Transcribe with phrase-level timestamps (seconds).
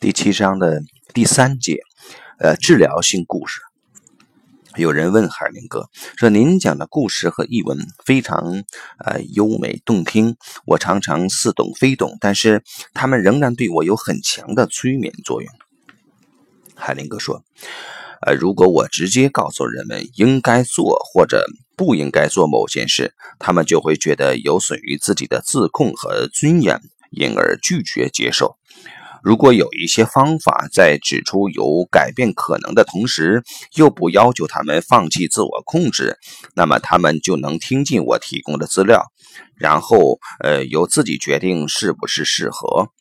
[0.00, 1.78] 第七章的第三节，
[2.38, 3.60] 呃，治疗性故事。
[4.76, 8.62] 有人问海林哥说：“您讲的故事和译文非常
[8.98, 10.36] 呃优美动听，
[10.66, 12.62] 我常常似懂非懂，但是
[12.92, 15.50] 他们仍然对我有很强的催眠作用。”
[16.76, 17.42] 海林哥说
[18.20, 26.80] ：“呃，如果我直接告诉人们应该做或者不应该做某件事，他们就会觉得有损于自己的自控和尊严，
[27.16, 28.56] 因而拒绝接受。”
[29.24, 33.42] 如果有一些方法在指出有改变可能的同时，
[33.74, 36.16] 又不要求他们放弃自我控制，
[36.54, 39.02] 那么他们就能听进我提供的资料，
[39.56, 42.92] 然后呃由自己决定是不是适合。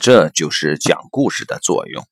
[0.00, 2.02] 这就是讲故事的作用。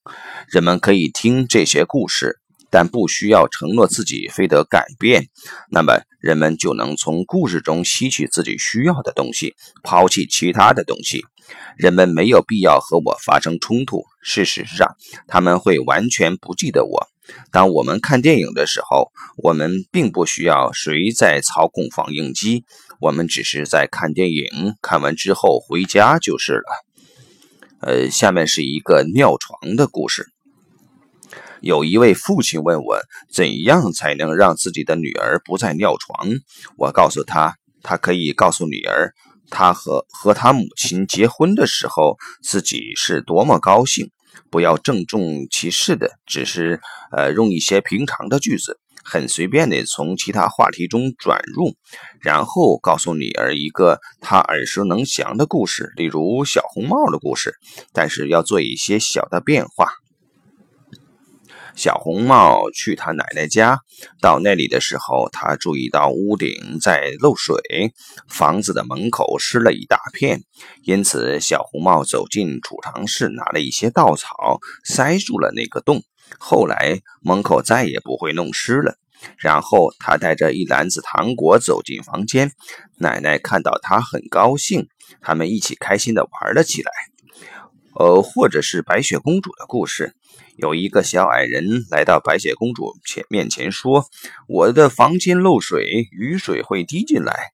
[0.48, 2.38] 人们可以听这些故事，
[2.70, 5.28] 但不需要承诺自己非得改变。
[5.70, 11.24] 那么人们就能从故事中吸取自己需要的东西，抛弃其他的东西。
[11.76, 14.04] 人们没有必要和我发生冲突。
[14.22, 17.08] 事实上，他们会完全不记得我。
[17.50, 22.64] 当我们看电影的时候，我们并不需要谁在操控放映机，
[23.00, 26.86] 我们只是在看电影，看完之后回家就是了。
[27.80, 30.28] 呃，下面是一个尿床的故事。
[31.62, 33.00] 有一位父亲问我，
[33.32, 36.28] 怎样才能让自己的女儿不再尿床？
[36.76, 39.14] 我告诉他，他可以告诉女儿。
[39.48, 44.10] 他和和他母亲结婚的时候，自己是多么高兴！
[44.50, 46.80] 不要郑重其事的，只是
[47.16, 51.74] 呃用一些平常的句子，很随便的从其他话题中转入，
[52.20, 57.54] 然后告诉女儿一个她耳熟能详的故事，例如小红帽的故事，
[57.92, 59.92] 但是要做一些小的变化。
[61.74, 63.80] 小红帽去他奶奶家，
[64.20, 67.56] 到那里的时候，他注意到屋顶在漏水，
[68.28, 70.42] 房子的门口湿了一大片。
[70.82, 76.02] 因此，小红帽走进储藏室，拿了一些稻草塞住了那个洞。
[76.38, 78.96] 后来，门口再也不会弄湿了。
[79.38, 82.52] 然后，他带着一篮子糖果走进房间，
[82.98, 84.88] 奶奶看到他很高兴，
[85.20, 86.90] 他们一起开心地玩了起来。
[87.94, 90.14] 呃，或者是白雪公主的故事。
[90.56, 94.06] 有一个小矮人来到白雪公主前面前说
[94.48, 97.52] ：“我的房间漏水，雨水会滴进来。”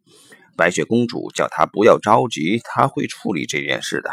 [0.56, 4.10] 白雪公主叫他不要着急，他会处理这件事的。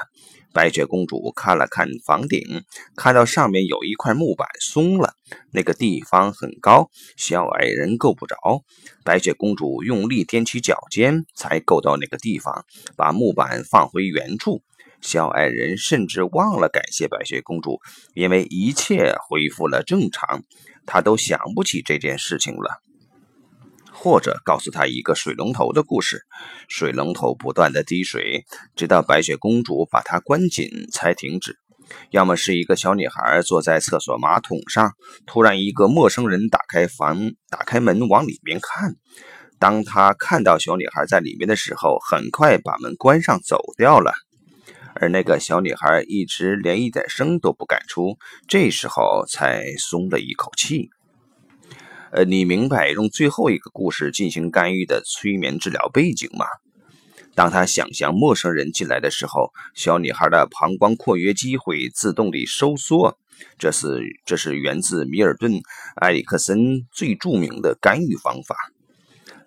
[0.53, 2.63] 白雪公主看了看房顶，
[2.95, 5.15] 看到上面有一块木板松了，
[5.51, 8.37] 那个地方很高，小矮人够不着。
[9.03, 12.65] 白雪公主用力踮起脚尖，才够到那个地方，
[12.95, 14.61] 把木板放回原处。
[15.01, 17.79] 小矮人甚至忘了感谢白雪公主，
[18.13, 20.43] 因为一切恢复了正常，
[20.85, 22.81] 他都想不起这件事情了。
[23.91, 26.25] 或者告诉他一个水龙头的故事：
[26.67, 28.43] 水龙头不断的滴水，
[28.75, 31.57] 直到白雪公主把它关紧才停止。
[32.09, 34.91] 要么是一个小女孩坐在厕所马桶上，
[35.25, 38.95] 突然一个陌生人打开房打开门往里面看，
[39.59, 44.11] 当他看到小女孩在里面的时候，很快把门关上走掉了。
[44.97, 48.17] 而那个小女孩一直连一点声都不敢出，
[48.47, 50.89] 这时候才松了一口气。
[52.11, 56.45] 呃，你明白用最后一个故事进行干预的催眠治疗背景吗？
[57.33, 63.17] 当他想象陌生人进来的时候，小女孩的膀胱括约肌会自动地收缩。
[63.57, 65.51] 这是这是源自米尔顿·
[65.95, 68.55] 埃里克森最著名的干预方法。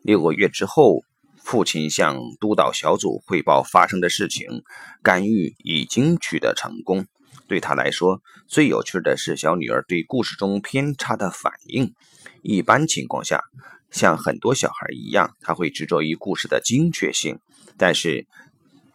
[0.02, 1.02] 六个月之后。
[1.48, 4.64] 父亲向督导小组汇报发生的事情，
[5.02, 7.06] 干预已经取得成功。
[7.46, 11.94] 对他来说，最有趣的是小女儿对故事中偏差的反应。
[12.42, 13.44] 一般情况下，
[13.90, 17.38] 像很多小孩一样，他会执着于故事的精确性，
[17.78, 18.26] 但是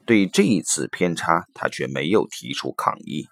[0.06, 3.28] 对这一次偏差，他却没有提出抗议。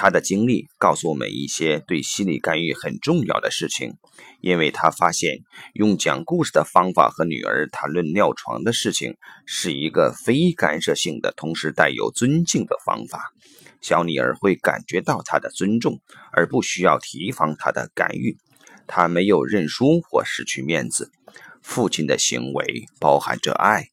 [0.00, 3.94] 他的经历告诉我们一些对心理干预很重要的事情，
[4.40, 5.40] 因为他发现
[5.74, 13.32] 用讲故事的方法和女儿谈论尿床的事情是一个非干涉性的，同时带有尊敬的方法。
[13.80, 16.00] 小女儿会感觉到他的尊重，
[16.32, 18.38] 而不需要提防他的干预。
[18.86, 21.10] 他没有认输或失去面子。
[21.60, 23.88] 父亲的行为包含着爱。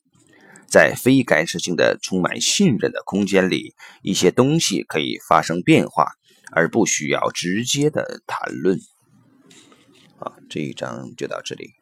[0.68, 6.14] 在非干涉性的、充满信任的空间里，一些东西可以发生变化，
[6.52, 8.80] 而不需要直接的谈论。
[10.18, 11.75] 好，这一章就到这里。